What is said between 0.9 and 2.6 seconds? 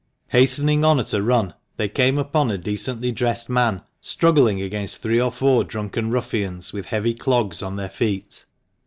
at a run, they came upon a